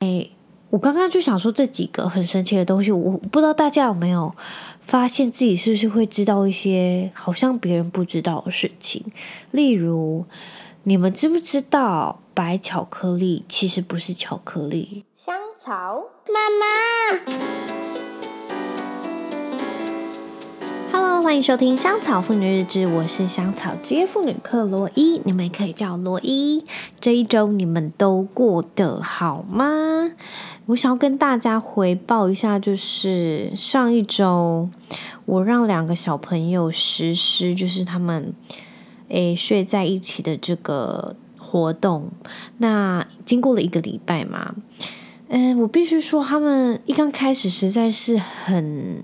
[0.00, 0.28] 哎，
[0.68, 4.34] 我刚刚就想说这几个很神奇的东西，我不知道大家有没有
[4.82, 9.04] 发现自己是不是会知道一些好像别人不知道的事情，
[9.52, 10.26] 例如。
[10.82, 15.04] 你们知不知道白巧克力其实不是巧克力？
[15.14, 17.99] 香草妈妈
[21.22, 26.64] 欢迎收听香草妇女日志，我是香草职业妇女克罗伊，你们也可以叫罗伊。
[26.98, 30.10] 这一周你们都过得好吗？
[30.64, 34.70] 我想要跟大家回报一下，就是上一周
[35.26, 38.32] 我让两个小朋友实施，就是他们。
[39.08, 42.10] 诶，睡在一起的这个活动，
[42.58, 44.54] 那经过了一个礼拜嘛，
[45.28, 49.02] 嗯，我必须说，他们一刚开始实在是很，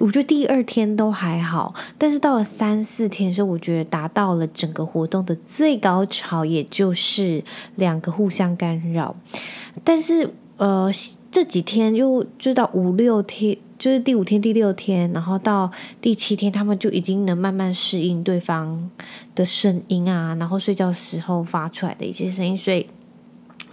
[0.00, 7.42] 我觉得第二天都还好，但是到了三四天的时候，我觉得达到了整个活动的最高潮，也就是
[7.76, 9.14] 两个互相干扰，
[9.82, 10.90] 但是呃，
[11.30, 13.56] 这几天又就到五六天。
[13.78, 18.90] 就是第五天、第六天，然后到第七天，他们就已经能慢慢适应对方
[19.36, 22.84] 的声音啊，然后睡觉时候发出来的一些声音，所以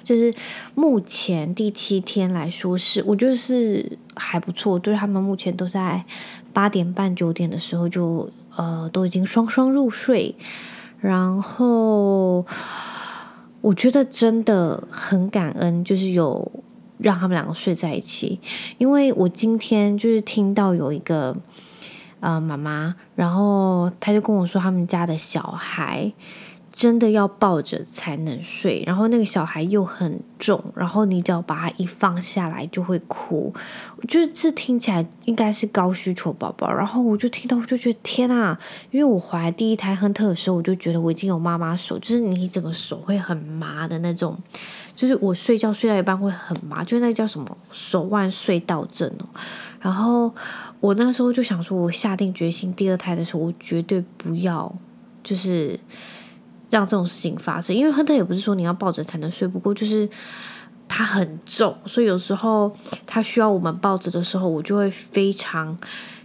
[0.06, 0.34] 就是
[0.76, 4.80] 目前第七天来说是，我觉得是还不错。
[4.80, 6.06] 就是他们目前都在
[6.54, 10.34] 八点半、九点的时候就呃都已经双双入睡，
[11.02, 12.46] 然后
[13.60, 16.50] 我觉得真的很感恩，就是有。
[16.98, 18.40] 让他们两个睡在一起，
[18.78, 21.36] 因为我今天就是听到有一个
[22.22, 26.14] 呃妈妈，然后他就跟我说，他们家的小孩
[26.76, 33.54] 真的要抱着才能睡，然后那个小孩又很重，然后你只要把他一放下来就会哭，
[33.96, 38.60] 我觉得这听起来应该是高需求宝宝，然后我就听到我就觉得天啊，
[38.92, 44.38] 因为我怀第一胎亨特的时候，我就觉得我已经有妈妈手，就是你整个手会很麻的那种。
[44.98, 49.26] 就是我睡觉睡到一半会很麻，就是那叫什么手腕隧道症哦。
[49.80, 50.34] 然后
[50.82, 54.74] 我那时候就想说，我下定决心，第二胎的时候我绝对不要，
[55.24, 55.80] 就是
[56.70, 57.76] 让这种事情发生。
[57.76, 60.10] 因为亨特也不是说你要抱着才能睡，不过就是
[60.88, 65.78] 他很重，所以有时候他需要我们抱着的时候，我就会非常。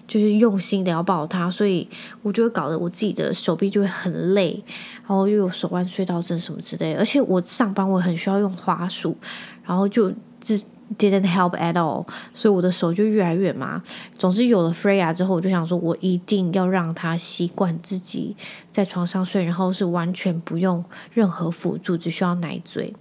[0.08, 1.88] 就是用心的要抱他，所以
[2.22, 4.60] 我就会搞得我自己的手臂就会很累，
[5.06, 6.94] 然后又有手腕隧道症什么之类。
[6.94, 9.16] 而且我上班我很需要用花束，
[9.64, 10.56] 然后就就
[10.98, 13.82] didn't help at all，所以我的手就越来越麻。
[14.18, 18.36] 总之有了 Freya 之后，我就想说，我一定要让他习惯自己
[18.72, 22.94] 在床上睡，然后是完全不用任何辅助，只需要奶嘴。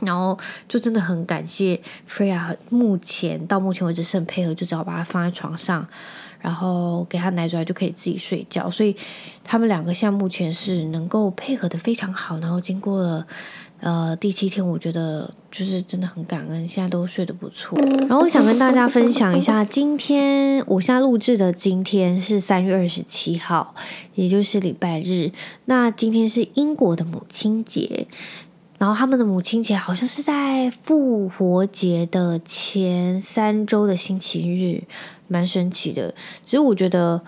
[0.00, 0.36] 然后
[0.68, 1.80] 就真的很感谢
[2.10, 5.86] Freya，目前到目前为止是很配合，就只要把它放在床上。
[6.40, 8.96] 然后给他奶嘴就可以自己睡觉，所以
[9.44, 12.36] 他们两个现在目前是能够配合得非常好。
[12.40, 13.24] 然后经过了
[13.82, 17.76] 呃第七天，我觉得就是真的很感恩，现在都睡得不错。
[18.08, 23.74] 然后我想跟大家分享一下，今天我现在录制的今天是三月二十七号，
[24.14, 25.32] 也就是礼拜日。
[25.64, 28.06] 那今天是英国的母亲节。
[28.78, 34.82] 然后他们的母亲节好像是在复活节的前三周的星期日，
[35.28, 36.12] 蛮神奇的。
[36.44, 37.22] 其实我觉得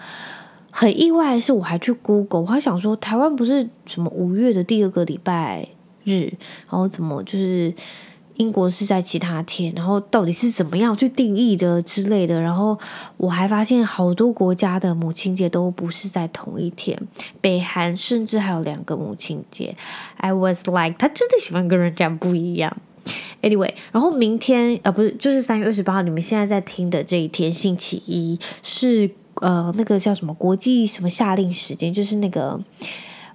[0.72, 5.68] 很意外的是，我还去 Google，我还想说台湾不是什么五月的第二个礼拜
[6.04, 6.32] 日，
[6.68, 7.74] 然后怎么就是。
[8.36, 12.40] 英国是在其他天，然后到底是怎么样去定义的之类的。
[12.40, 12.76] 然后
[13.16, 17.00] 我还发现好多国家的母亲节都不是在同一天，
[17.40, 19.76] 北韩甚至还有两个母亲节。
[20.16, 22.76] I was like，他真的喜欢跟人家不一样。
[23.40, 32.60] Anyway，然后明天呃不是，就是三月二十八号，你们现在在听的这一天，星期一是呃那个叫什么国际什么夏令时间，就是那个。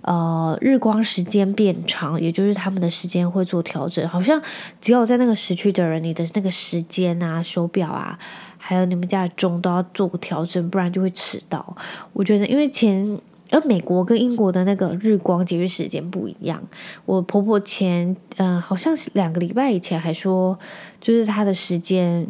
[0.09, 4.09] 呃，日光时间变长，也就是他们的时间会做调整。
[4.09, 4.41] 好像
[4.81, 8.17] 只有在那个时区的人，你的那个时间啊、手表啊，
[8.57, 11.77] 还有你们家的钟都要做个调整，不然就会迟到。
[12.11, 13.19] 我觉得，因为前
[13.51, 16.59] 而美国跟英国的那个日光节约时间不一样。
[17.05, 20.57] 我婆婆前呃，好像是两个礼拜以前还说，
[20.99, 22.27] 就是她的时间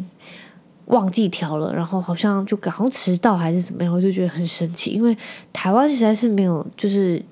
[0.84, 4.90] 忘记调了，然后好像就刚迟到还是怎么样，我就觉得很神奇。
[4.90, 5.16] 因为
[5.50, 7.24] 台湾实在是没有，就是。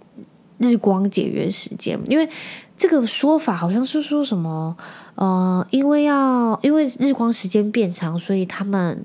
[0.59, 2.29] 日光节约时间，因为
[2.77, 4.77] 这个说法好像是说什么，
[5.15, 9.05] 呃，因为要因为日光时间变长，所以他们。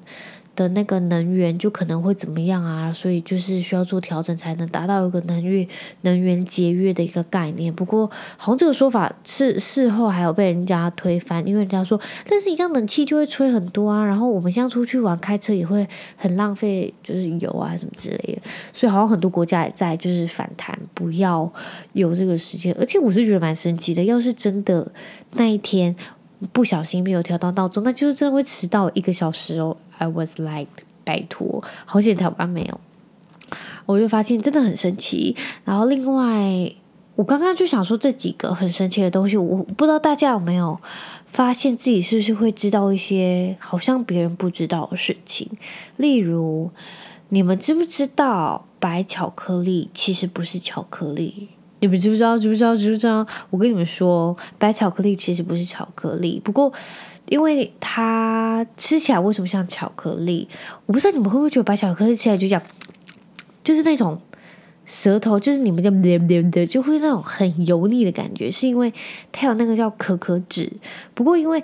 [0.55, 2.91] 的那个能源就可能会怎么样啊？
[2.93, 5.67] 所以就是需要做调整，才能达到一个能源
[6.01, 7.73] 能源节约的一个概念。
[7.73, 18.41] 不过，好像这个说法是事后还有被人家推翻，因为人家说，但是你这样冷气就会吹很多啊，然后我们现在出去玩开车也会很浪费，就是油啊什么之类的。
[18.73, 21.51] 所以好像很多国家也在就是反弹，不要
[21.93, 22.75] 有这个时间。
[22.79, 24.91] 而且我是觉得蛮神奇的，要是真的
[25.33, 25.95] 那一天。
[26.51, 29.77] 不小心没有调到闹钟，那就是真的会迟到一个小时哦。
[29.97, 30.67] I was like，
[31.03, 32.79] 拜托，好险台湾没有。
[33.85, 35.35] 我就发现真的很神奇。
[35.63, 36.73] 然后另外，
[37.15, 40.79] 我刚刚就想说这几个很神奇的东西，我不知道大家有没有
[41.31, 45.49] 发现自己是不是会知道一些好像别人不知道的事情，
[45.97, 46.71] 例如。
[47.29, 51.49] 你们知不知道白巧克力其实不是巧克力？
[51.83, 52.37] 你们知不知道？
[52.37, 52.73] 知不知道？
[52.73, 53.27] 知不知道？
[53.49, 56.41] 我跟你们说，白巧克力其实不是巧克力。
[56.41, 56.71] 不过，
[57.27, 60.47] 因为它吃起来为什么像巧克力？
[60.85, 62.61] 我不知道你们会不会觉得白巧克力吃起来就这样，
[63.65, 64.17] 就是那种
[64.85, 65.91] 舌头，就是你们就
[66.51, 68.93] 的，就会那种很油腻的感觉，是因为
[69.33, 70.71] 它有那个叫可可脂。
[71.13, 71.61] 不过因为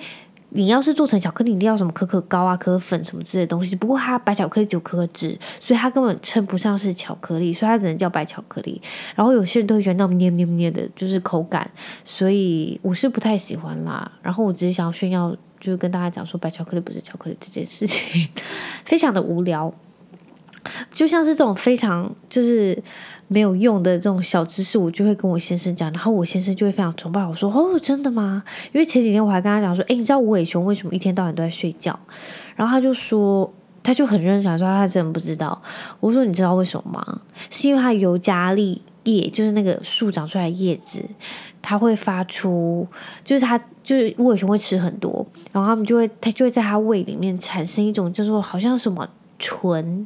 [0.52, 3.76] 你要是做成巧克力，一定要什么可可膏啊、可可粉什么之类的东西。
[3.76, 8.82] 不过它白巧克力就可可脂，所以它根本称不上是巧克力，所以它只能叫白巧克力。
[9.16, 11.70] 然后有些人都会觉得那种黏黏黏的，就是口感，
[12.04, 14.12] 所以我是不太喜欢啦。
[14.22, 18.28] 然后我只是想要炫耀，就是跟大家讲说白巧克力不是巧克力这件事情，
[18.86, 19.74] 非常的无聊。
[20.92, 22.82] 就像是这种非常就是。
[23.32, 28.42] 没有用的这种小知识，我就会跟我先生讲，然后我先生就会非常崇拜我说：“哦，真的吗？”
[28.74, 32.00] 因为前几天我还跟他讲说：“诶，你知道无尾熊为什么一天到晚都在睡觉？”
[32.58, 33.54] 然后他就说，
[33.84, 35.62] 他就很认真说，他真的不知道。
[36.00, 37.22] 我说：“你知道为什么吗？
[37.52, 41.06] 是因为它尤加利叶，就是那个树长出来的叶子，
[41.62, 42.88] 它会发出，
[43.24, 49.08] 就是它就是无尾熊会吃很多，然后他们就会，它就会在它胃里面产生一种叫做好像什么
[49.40, 50.06] 醇。”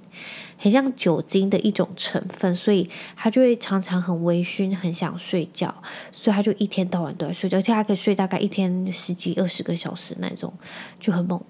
[0.55, 5.75] 很像酒精的一种成分，所以他就会常常很微醺，很想睡觉，
[6.09, 10.53] 所以他就一天到晚都在睡觉，而且他可以睡大概一天十几二十个小时那种，
[11.01, 11.41] 就很猛。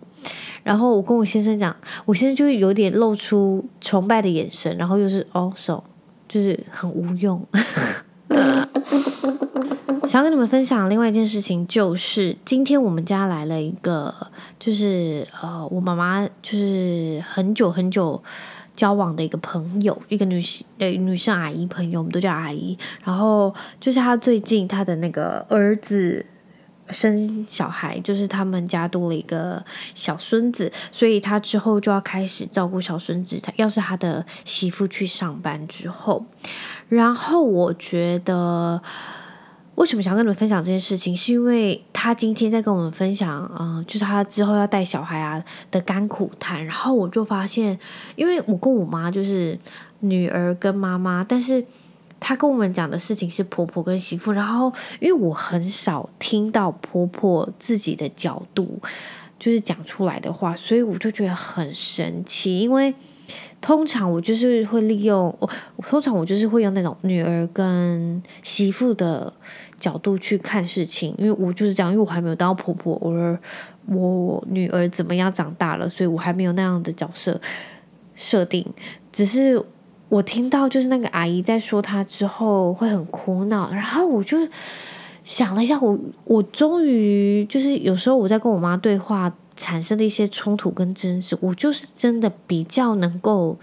[0.64, 5.84] 然后我跟我先生讲，我先生就有点露出崇拜的眼神，然后又是哦手，
[6.28, 7.46] 就是很无用。
[10.14, 14.14] 想要跟你们分享另外一件事情，就是今天我们家来了一个，
[14.60, 18.22] 就是呃，我妈妈就是很久很久。
[18.76, 22.78] 交往的一个朋友，一个女性呃女生阿姨朋友，我们都叫阿姨。
[23.04, 26.24] 然后就是她最近她的那个儿子
[26.92, 29.64] 生小孩，就是他们家多了一个
[29.96, 33.40] 小孙子，所以她之后就要开始照顾小孙子。
[33.42, 36.24] 她要是她的媳妇去上班之后，
[36.88, 38.80] 然后我觉得。
[39.76, 41.18] 为什么想跟你们分享这件事情？
[41.18, 46.64] 是因为他今天在跟我们分享，嗯、就是他之后要带小孩啊的甘苦谈。
[46.64, 47.78] 然后我就发现，
[48.16, 49.58] 因为我跟我妈就是
[50.02, 51.66] 女儿跟妈妈，但是
[52.20, 54.32] 他跟我们讲的事情是婆婆跟媳妇。
[54.32, 58.80] 然后因为我很少听到婆婆自己的角度，
[59.40, 62.94] 就是讲出来的话，所以我就觉得很神奇，因为。
[63.64, 65.50] 通常我就是会利用我，
[65.88, 69.32] 通常我就是会用那种女儿跟媳妇的
[69.80, 73.40] 角度去看事情，因为我就是这样，因为我还没有当婆婆，而
[73.86, 77.40] 我女儿怎么样长大了，所以我还没有那样的角色
[78.14, 78.66] 设定。
[79.14, 79.58] 只是
[80.10, 84.38] 我听到就是那个阿姨在说她之后会很苦恼，然后我就
[85.24, 89.34] 想了一下，我我终于就是有时候我在跟我妈对话。
[89.56, 93.58] 产生的一些冲突跟争执，我就是真的比较能够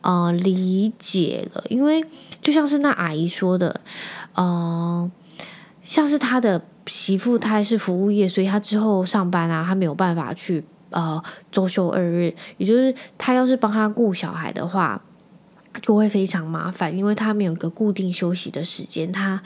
[0.00, 2.04] 呃理解了，因为
[2.40, 3.80] 就像是那阿姨说的，
[4.36, 5.10] 嗯、
[5.82, 15.00] 像是他的媳妇，她还是服务业，所以她之后上班啊，她没有办法去呃周休二日，也就是她要是帮她顾小孩的话，
[15.80, 19.42] 就会非常麻烦，因为她没有一个固定休息的时间，她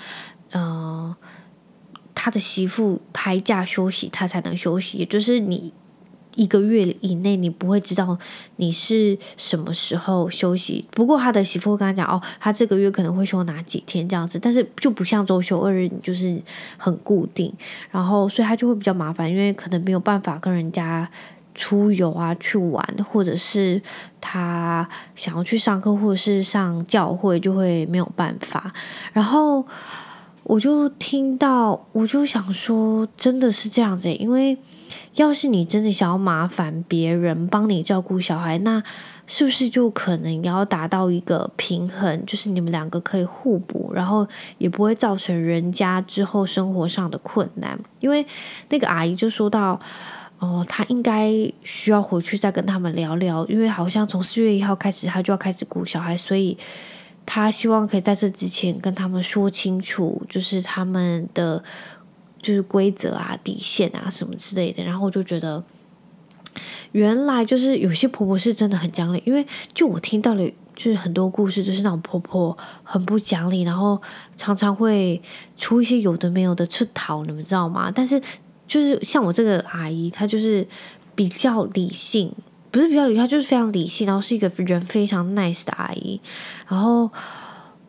[0.51, 1.15] 呃。
[2.17, 4.97] 他的媳妇排假休息，他才能休息。
[4.97, 5.71] 也就是你
[6.35, 8.19] 一个月以内，你不会知道
[8.57, 10.87] 你是什么时候休息。
[10.91, 16.41] 不过他的媳妇会跟他讲，哦，他这个月可能会休哪几天这样子，但是就不像周休二日，你就是
[16.79, 17.53] 很固定。
[17.91, 21.07] 然后，所以他就会比较麻烦，因为可能没有办法跟人家
[21.55, 23.81] 出游啊、去玩，或者是
[24.23, 28.73] 他想要去上课或者是上教会，就会没有办法。
[29.13, 29.67] 然后。
[30.49, 34.13] 我就听到，我就想说，真的是这样子。
[34.13, 34.57] 因为
[35.17, 38.81] 要是你真的想要麻烦别人帮你照顾小孩，那
[39.27, 44.25] 是不是就可能要达到一个平衡，就是你们两个可以互补，然后
[44.59, 47.77] 也不会造成人家之后生活上的困难。
[47.99, 48.25] 因为
[48.69, 49.81] 那个阿姨就说到，
[50.39, 51.29] 哦，她应该
[51.65, 56.57] 需要回去再跟他们聊聊，因为好像从四月一号开始，她就要开始顾小孩，所以。
[57.27, 61.63] 他希望可以在这之前跟他们说清楚，就是他们的
[62.41, 64.83] 就是规则啊、底线啊什么之类的。
[64.85, 65.63] 然后我就觉得，
[66.93, 74.01] 原来就是有些婆婆是真的很讲理，因为就我听到了，就是很多故事，就是那种婆婆很不讲理，然后
[74.37, 75.21] 常常会
[75.57, 77.91] 出一些有的没有的出逃，你们知道吗？
[77.93, 78.21] 但是
[78.69, 80.67] 就是像我这个阿姨，她就是
[81.15, 82.33] 比较理性，
[82.71, 86.21] 不是比较理性，她就是非常理性，然后是一个人非常 nice 的阿姨。
[86.69, 87.11] 然后，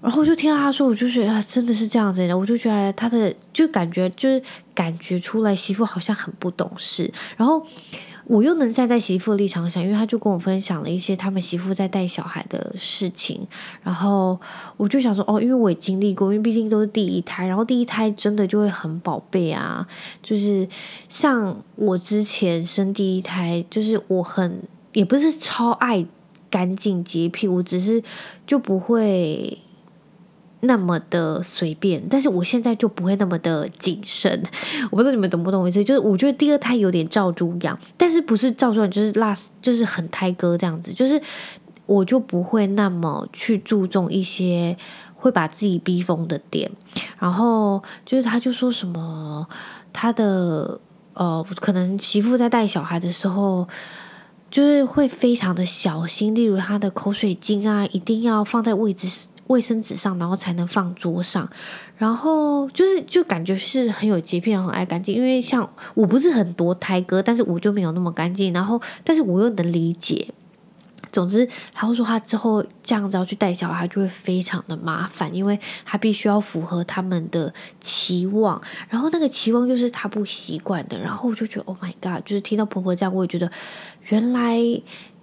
[0.02, 2.38] 然后就听到她说，我就觉得啊，真的是这样子的。
[2.38, 4.42] 我就觉得她的就感觉就是
[4.74, 7.66] 感觉出来媳妇好像很不懂事，然后。
[8.30, 13.48] 我又能站在媳妇的立场想，因为他就跟我分享了一些他们媳妇在带小孩的事情，
[13.82, 14.38] 然后
[14.76, 19.88] 我就想说，哦，因为我也经历过，因为毕竟都是第一胎，然后第一胎真的就会很宝贝啊，
[20.22, 20.68] 就是
[21.08, 26.06] 像我之前生第一胎，就是我很也不是超爱
[26.50, 28.04] 干净洁癖，我只是
[28.46, 29.58] 就不会。
[30.62, 34.42] 那么的随便，但是我现在就不会那么的谨慎。
[34.90, 41.22] 我不知道你们懂不懂意思，就是我觉得第二胎有点照猪养，但是不是照猪养，就是 last 就是很胎哥这样子，就是
[41.86, 44.76] 我就不会那么去注重一些
[45.16, 46.72] 会把自己逼疯的点。
[47.20, 49.48] 然后就是他就说什么
[49.94, 50.80] 他的
[51.14, 53.68] 呃，可能媳妇在带小孩的时候，
[54.50, 59.08] 就是会非常的小心，例如他的口水巾啊，一定要放在位置。
[59.48, 61.50] 卫生纸上，然后才能放桌上，
[61.98, 65.16] 然后就是就感觉是很有洁癖，很爱干净。
[65.16, 68.54] 因为像我不是很多胎哥，但是我就没有那么干净。
[68.54, 70.28] 然后，但是我又能理解。
[71.12, 78.62] 总之，他会说他之后这样子要去带小孩，就会非常的麻烦，因为他必须要符合他们的期望。
[78.90, 81.00] 然后那个期望就是他不习惯的。
[81.00, 82.26] 然后我就觉得，Oh my God！
[82.26, 83.52] 就是听到婆婆这样，我也觉得
[84.08, 84.60] 原来。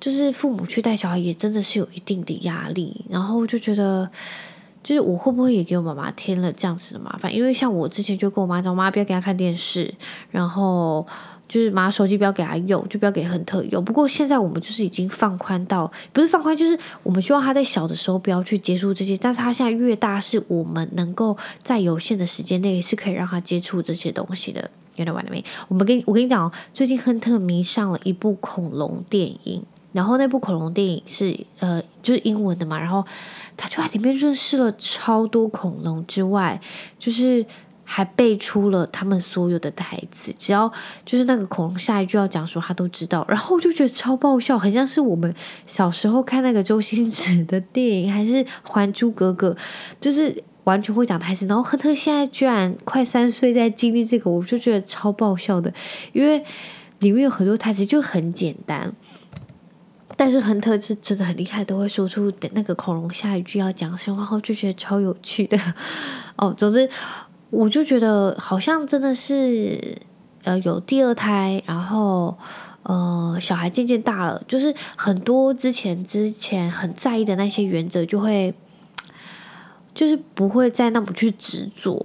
[0.00, 4.11] 就是父母去带小孩也真的是有一定的压力，然后就觉得，
[4.83, 7.35] 就是我会不会也给我妈妈添了这样子的麻烦？
[7.35, 9.95] 因为像我之前就跟我妈讲，我妈不要给她看电视，
[10.31, 11.07] 然后
[11.49, 13.85] 就是妈手机不要给他用，就不要给亨特用。
[13.85, 24.71] 不过现在我们就是已经放宽到，不是放宽，就是我们希望他在小的时候不要去接触这些，但是他现在越大，是我们能够在有限的时间内是可以让他接触这些东西的。
[24.97, 25.45] You know what I mean？
[25.69, 29.65] 我们跟我跟你讲哦，最近亨特迷上了一部恐龙电影。
[29.93, 33.07] 然后那部恐龙电影是呃，就是英文的嘛，然后
[33.57, 36.61] 他就在里面认识了超多恐龙之外，
[36.99, 37.47] 就是
[37.95, 40.69] 还背出了他们所有的台词，只要
[41.07, 45.33] 就是那个恐龙下一句要讲说他都知道，然后我就觉得超爆笑，很像是我们
[45.65, 49.51] 小时候看那个周星驰的电影，还是《还珠格格》，
[50.01, 51.47] 就是完全会讲台词。
[51.47, 55.73] 然后亨特现在居然快三岁，在经历这个，我就觉得超爆笑的，
[56.13, 56.45] 因为
[56.99, 58.93] 里面有很多台词就很简单。
[60.17, 65.59] 但是亨特是真的很厉害，都会说出那个恐龙下一句要讲什么，然后就觉得超有趣的
[66.37, 66.55] 哦。
[66.57, 66.89] 总之，
[67.55, 69.99] 我就觉得好像真的是
[70.43, 72.37] 呃有第二胎，然后
[72.83, 78.55] 呃小孩渐渐大了，就是很多之前之前很在意的那些原则就会。
[79.95, 81.97] 就是不会再那么去执着，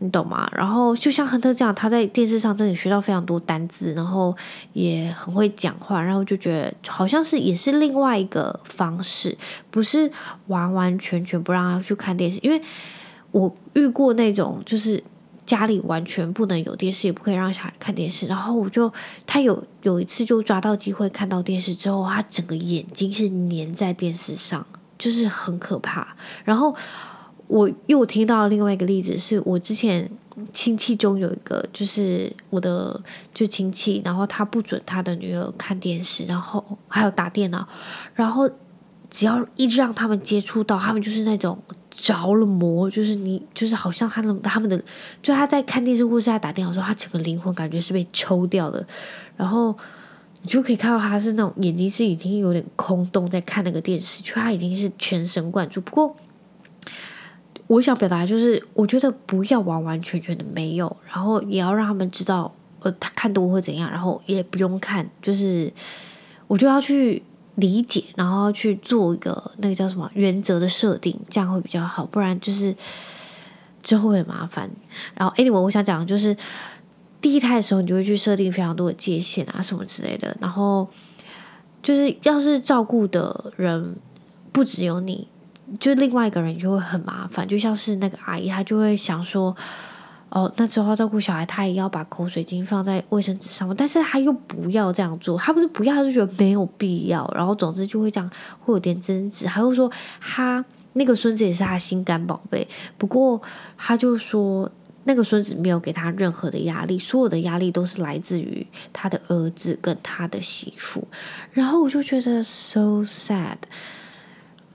[0.00, 0.46] 你懂吗？
[0.54, 4.36] 然后就像亨特这样，他在电视上真的学到非常多单字，然后
[4.74, 9.34] 也很会讲话，然后就觉得好像是也是另外一个方式，
[9.70, 10.12] 不是
[10.48, 12.38] 完完全全不让他去看电视。
[12.42, 12.60] 因为
[13.38, 15.02] 我遇过那种，就是
[15.46, 18.26] 家里完全不能有电视，也不可以让小孩看电视。
[18.26, 18.92] 然后我就
[19.26, 24.66] 他有有一次就抓到机会看到电视之后，他整个眼睛是粘在电视上，
[24.98, 26.16] 就是很可怕。
[26.44, 26.74] 然后。
[27.48, 30.06] 我又听到另外一个例子，是我之前
[30.52, 33.00] 亲戚中有一个，就是我的
[33.32, 37.66] 就亲戚，然后他不准他的女儿看电视，然后还有打电脑，
[38.12, 38.46] 然后
[39.10, 41.58] 只要一让他们接触到，他们就是那种
[41.90, 44.80] 着了魔，就是你就是好像他们他们的，
[45.22, 48.86] 就他在看电视或是在打电脑的时候，他整个灵魂感觉是被抽掉的，
[49.36, 49.76] 然后
[50.42, 56.16] 你就可以看到他是那种眼睛是已经有点空洞在看那个电视，却他已经是全神贯注，不过。
[57.66, 62.50] 我想表达就是，我觉得不要完完全全的没有，然后也要让他们知道，
[62.80, 65.70] 呃，他看多会怎样，然后也不用看，就是
[66.46, 67.22] 我就要去
[67.58, 72.74] 理解，然后去做一个那个叫什么原则的设定，这样会比较好，不然就是
[73.82, 74.70] 之后会麻烦。
[75.14, 76.36] 然后，anyway，我想讲就是
[77.20, 80.88] 第一胎的时候，你就会去设定非常多的界限啊，什么之类的，然后
[81.82, 83.96] 就是要是照顾的人
[84.52, 85.26] 不只有你。
[85.78, 89.54] 就另外一个人就会很麻烦，就像是那个阿姨，她就会想说，
[90.30, 98.30] 哦，那之后照顾小孩，他也要把口水巾放在卫生纸上，但是他又不要这样做，他不是不要，他就觉得没有必要，然后总之就会这样，
[98.60, 99.46] 会有点争执。
[99.46, 102.66] 他又说，他那个孙子也是他心肝宝贝，
[102.96, 103.40] 不过
[103.76, 104.70] 他就说，
[105.04, 111.06] 那个孙子没有给他任何的压力，所有的压力都是来自于他的儿子跟他的媳妇，
[111.52, 113.56] 然后我就觉得 so sad。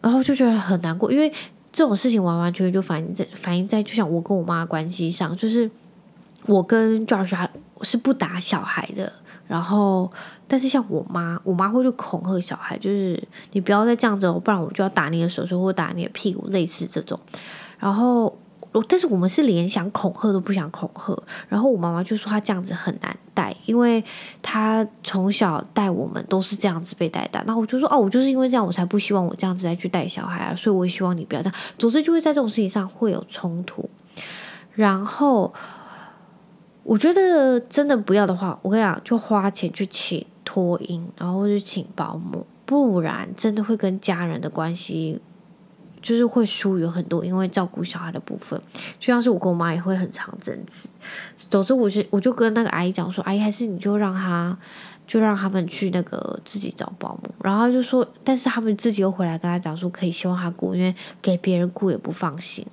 [0.02, 1.32] 然后就觉得很难过，因为
[1.74, 5.70] 这种事情完完全全就反映在反映在，就像我跟我妈关系上，就是
[6.46, 7.50] 我跟 Josh 还
[7.82, 9.12] 是不打小孩的。
[9.46, 10.10] 然后，
[10.48, 17.20] 但是像我妈，我妈会去恐吓小孩，就是你不要再这样子，不然我就要打你的手手或打你的屁股，类似这种。
[17.78, 18.34] 然后，
[18.88, 21.16] 但是我们是连想恐吓都不想恐吓。
[21.50, 24.04] 然后我妈妈就说她这样子很难带，因为
[24.42, 27.44] 她从小带我们都是这样子被带大。
[27.46, 30.56] 那我就说哦，我就是因为这样，我才不希望我这样子再去带小孩啊。
[30.56, 31.56] 所以我也希望你不要这样。
[31.78, 33.90] 总之就会在这种事情上会有冲突。
[34.74, 35.54] 然后。
[36.86, 45.22] 我觉得真的不要的话，我跟你讲，就花钱去请托婴，然后去请保姆，不然真的会跟家人的关系
[46.04, 47.26] 就是会疏远很多。
[47.26, 48.62] 因为照顾小孩的部分，
[49.00, 50.88] 就像是我跟我妈也会很常争执。
[51.50, 54.56] 总之，我就我就跟那个阿姨讲说：“阿姨，还是你就让他，
[55.08, 62.66] 就让他们去那个自己找保姆。”然后就说，但是他们自己又回来跟他讲说，可以希望他顾，因为给别人顾也不放心。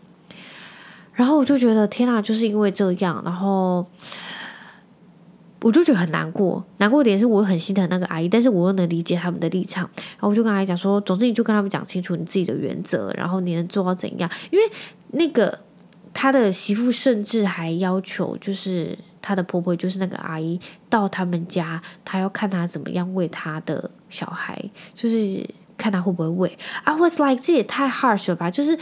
[1.12, 3.87] 然后我就觉得天呐，就是因为这样，然后
[5.62, 6.64] 我就觉得很难过。
[6.79, 9.88] 难过点是我很心疼那个阿姨，但是我又能理解他们的立场。
[9.97, 14.31] 然后我就跟阿姨讲说，总之你就跟他们讲清楚你自己的原则，然后你能做到怎样？
[14.50, 14.64] 因为
[15.11, 15.59] 那个
[16.12, 24.62] 他的媳妇甚至还要求，就是他的婆婆，就是那个阿姨到他们家，他要看他怎么样喂他的小孩，
[24.95, 26.59] 就是看他会不会喂。
[26.85, 28.50] I was like，这也太 harsh 了吧？
[28.50, 28.79] 就是。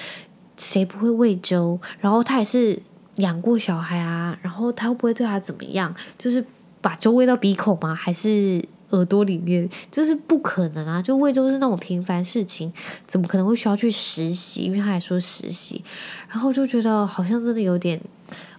[0.61, 1.79] 谁不会喂粥？
[2.01, 2.83] 然后他也是
[3.19, 5.95] 养过小孩啊，然后他会不会对他怎么样？
[6.19, 6.45] 就是
[6.81, 7.95] 把粥喂到鼻孔吗？
[7.95, 9.69] 还是耳朵里面？
[9.91, 11.03] 就是不可能啊！
[11.03, 12.73] 就喂粥是那种平凡事情，
[13.07, 14.63] 怎么可能会需要去实习？
[14.63, 15.85] 因为他还说实习，
[16.29, 18.01] 然后就觉得好像真的有点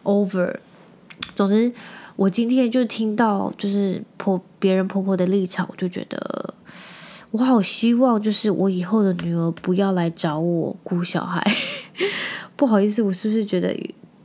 [0.04, 0.56] over。
[1.36, 1.72] 总之，
[2.16, 6.54] 我今天就听到就是婆别人婆婆的立场，我就觉得。
[7.32, 11.40] 我好希望，就是我以后的女儿不要来找我顾小孩。
[12.58, 13.72] 不好意思，我是不是觉得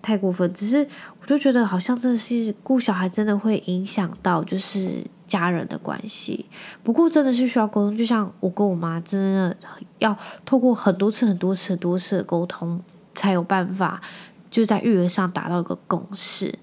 [0.04, 0.52] 太过分？
[0.52, 0.86] 只是
[1.18, 6.44] 我就觉得好像真的是顾小孩，真的会影响到就是家人的关系。
[6.82, 9.56] 不过真的是需要沟通，就像我跟我妈，真的
[9.98, 10.14] 要
[10.44, 12.78] 透过很多次、很多次、很多次的沟通，
[13.14, 14.02] 才有办法
[14.50, 16.54] 就在育儿上达到一个共识。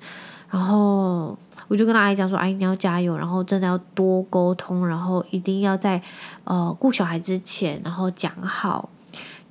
[0.51, 1.37] 然后
[1.69, 6.01] 我就跟阿姨讲说：“阿姨你要加油，然后真的要多沟通，然后一定要在
[6.43, 8.89] 呃顾小孩之前，然后讲好，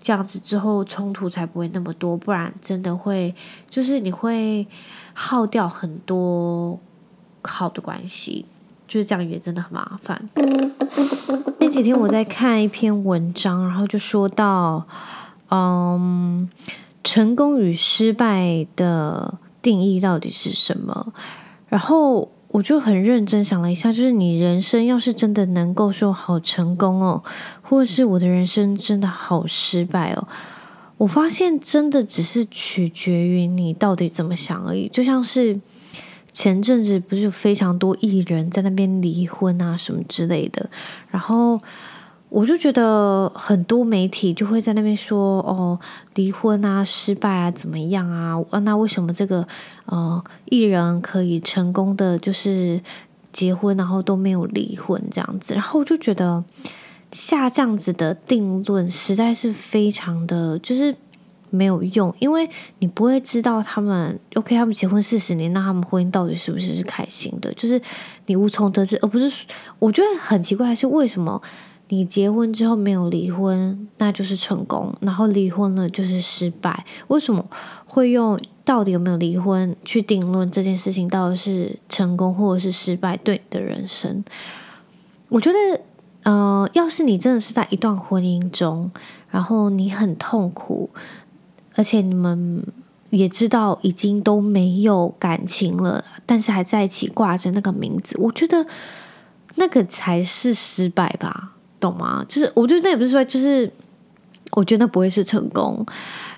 [0.01, 3.35] 这样子之后冲突才不会那么多，不然真的会
[3.69, 4.67] 就是你会
[5.13, 6.79] 耗掉很多
[7.43, 8.47] 好的关系，
[8.89, 10.29] 就是这样也真的很麻烦。”
[11.61, 14.87] 那几天我在看一篇文章，然后就说到，
[15.51, 16.49] 嗯，
[17.05, 19.35] 成功与失败的。
[19.63, 21.13] 定义到底是什么？
[21.69, 27.23] 然后我就很认真想了一下，就是你人生要是真的能够说好成功哦，
[27.63, 30.29] 或是我的人生真的好失败哦，
[30.97, 34.89] 我发现真的只是取决于你到底怎么想而已。
[34.89, 35.61] 就像是
[36.33, 40.69] 前阵子不是有非常多艺人在那边离婚啊什么之类的，
[41.11, 41.61] 然后。
[42.31, 45.79] 我就觉得很多媒体就会在那边说哦，
[46.14, 48.40] 离婚啊，失败啊，怎么样啊？
[48.51, 49.47] 啊，那为什么这个
[49.87, 52.81] 呃艺人可以成功的就是
[53.33, 55.55] 结婚，然后都没有离婚这样子？
[55.55, 56.45] 然后我就觉得
[57.11, 60.95] 下这样子的定论实在是非常的就是
[61.51, 67.53] 没有用，因为你不会知道他们 OK，他们结婚四十年，那他们婚姻到底是不是是开心的？
[67.55, 67.83] 就是
[68.27, 69.45] 你无从得知，而不是
[69.81, 71.43] 我觉得很奇怪是为什么？
[71.90, 76.85] 你结婚之后没有离婚，那就是成功；然后离婚了就是失败。
[77.09, 77.44] 为什么
[77.85, 84.24] 会用到底有没有离婚去定论这件事情到底是成功或者是失败对你的人生？
[85.29, 85.81] 我觉得，
[86.22, 88.90] 呃，要是你真的是在一段婚姻中，
[89.29, 90.90] 然后你很痛苦，
[91.74, 92.64] 而且你们
[93.11, 98.64] 也知道已经都没有感情了，但是还在一起挂着那个名字，我觉得
[99.57, 101.57] 那个才是失败吧。
[101.81, 102.25] 懂吗？
[102.29, 103.71] 就是我觉得那也不是说，就是
[104.53, 105.85] 我觉得那不会是成功。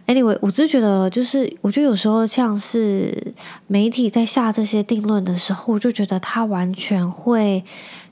[0.07, 3.35] Anyway，我只是觉得，就是我觉得有时候像是
[3.67, 7.65] 媒体在下这些定论的时候，我就觉得他完全会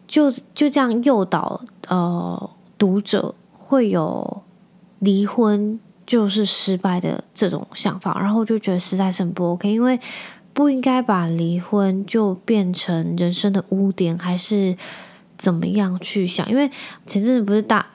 [0.06, 4.42] 就就这样诱导呃读者会有
[5.00, 9.98] 离婚就是失败的这种想法，然后我就觉得实在是很不 OK，因为
[10.52, 14.76] 不应该把离婚就变成人生的污点，还是。
[15.40, 16.46] 怎么样去想？
[16.50, 16.70] 因为
[17.06, 17.86] 前阵子不是大，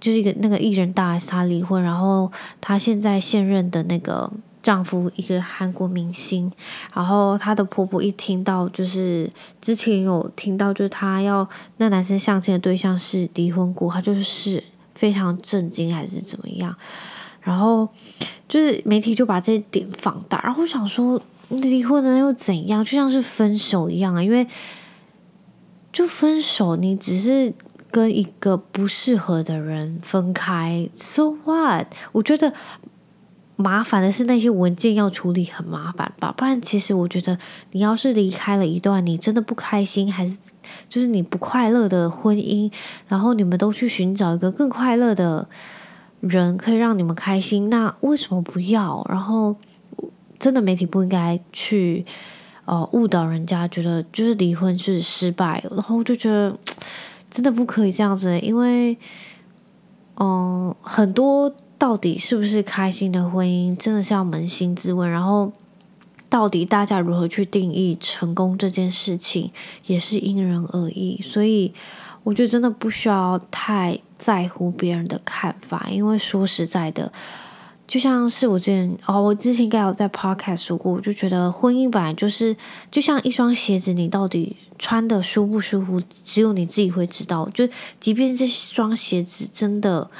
[0.00, 6.50] 就是一个那个艺人大 S 她离婚，然后她现在现任的那个丈夫一个韩国明星，
[6.94, 14.64] 然后她的婆婆一听到，就是之前有听到，就是她要那男生相亲的对象是离婚过，她就是
[14.94, 16.74] 非常震惊还是怎么样？
[17.42, 17.86] 然后
[18.48, 21.20] 就是媒体就把这一点放大，然后我想说。
[21.50, 22.82] 离婚了又怎样？
[22.82, 24.44] 就像是分手一样啊，因为
[25.94, 27.54] 就分手，你只是
[27.90, 31.86] 跟一个不适合的人分开，so what？
[32.12, 32.52] 我觉得。
[33.56, 37.38] 麻烦的是那些文件要处理很麻烦吧，不然其实我觉得
[37.70, 40.36] 你要是离开了一段你真的不开心，还是
[40.88, 42.68] 就是你不快乐的婚姻，
[43.06, 45.48] 然后你们都去寻找一个更快乐的
[46.18, 49.06] 人，可以让你们开心，那为什么不要？
[49.08, 49.54] 然后
[50.40, 52.04] 真的媒体不应该去
[52.64, 56.56] 呃误导人家，觉得就是离婚是失败，然后我就觉得
[57.30, 58.96] 真的不可以这样子，因为
[60.16, 61.54] 嗯、很多。
[61.76, 65.10] 到底是不是开心的婚姻，真的是要扪心自问。
[65.10, 65.52] 然后，
[66.30, 69.50] 到底大家如何去定义成功这件事情，
[69.84, 71.20] 也是因人而异。
[71.20, 71.74] 所以，
[72.22, 77.12] 我觉得真的不需要太在乎别人的看法，因为说实在的，
[77.86, 82.56] 就像是我之前哦，我之前应该有在 podcast 说过，我就觉得婚姻本来就是
[82.90, 87.48] 就像一双鞋子，你到底穿的舒不舒服，只有你自己会知道。
[87.52, 87.68] 就
[88.00, 90.10] 即便这双鞋子真的。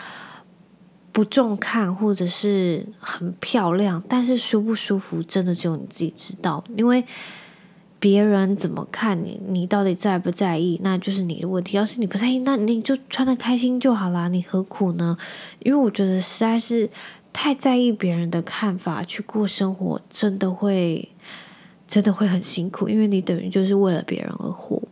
[1.15, 6.65] 不中看或者是很漂亮，但是舒不舒服，真的只有你自己知道。
[6.77, 7.05] 因为
[8.01, 11.77] 别人怎么看你，你到底在不在意，那就是你的问题。
[11.77, 15.17] 要是你不在意，那你就穿得开心就好啦，你何苦呢？
[15.61, 16.91] 因为我觉得实在是
[17.35, 21.11] 太在意别人的看法去过生活，真的会
[21.87, 24.83] 真的会很辛苦，因为你等于就是为了别人而活。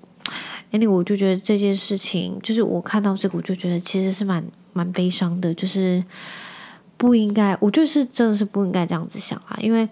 [0.72, 4.44] any 我就觉得这件事情，就是我看到这个，我就觉得其实是蛮。
[4.74, 6.02] 蛮悲伤的，就是
[6.96, 9.87] 不应该，我就是真的是不应该这样子想啊，因为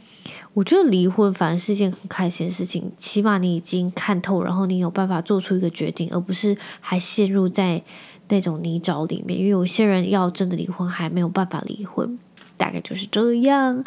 [0.54, 7.82] 我觉得离婚反而是一件很开心的事情，起码你已经看透，然后你有办法做出一个决定，而不是还陷入在
[8.28, 9.38] 那种泥沼里面。
[9.38, 12.18] 因为有些人要真的离婚还没有办法离婚，
[12.60, 13.82] 大概就是这样。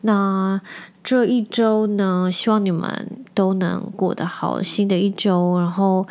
[0.00, 0.60] 那
[1.02, 5.58] 这一周呢，希望你们都能过得好，新的一周。
[5.58, 6.06] 然后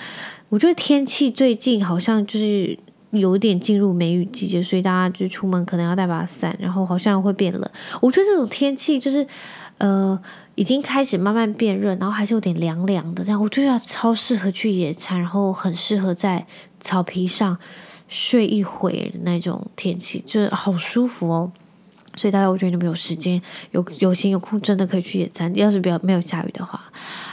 [0.49, 2.77] 我觉得天气最近好像就是。
[3.13, 7.69] 有点进入梅雨季节，所以大家就出门可能要带把伞，然后好像会变冷。
[8.01, 9.27] 我觉得这种天气就是，
[9.77, 10.19] 呃，
[10.55, 16.47] 已经开始慢慢变热，然后还是有点凉凉的，这样我觉得超适合去野餐，然后很适合在
[16.79, 17.55] 草皮上
[18.07, 21.51] 睡一会的那种天气，就是好舒服哦。
[22.15, 25.53] 所以大家，我觉得你们有时间、有有心、有空，真的可以去野餐。
[25.55, 26.79] 要是比较没有下雨的话，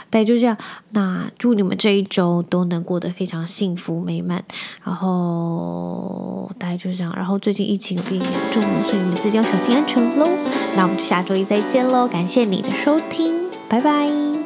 [0.09, 0.57] 大家就这样。
[0.91, 4.43] 那祝你们这一周都能过得非常幸福美满。
[4.83, 7.13] 然后大家就这样。
[7.15, 10.27] 然后最近疫情有变严重，所以你们自己要小心安全喽。
[10.75, 12.07] 那我们就下周一再见喽！
[12.07, 13.33] 感谢你的收听，
[13.69, 14.40] 拜拜。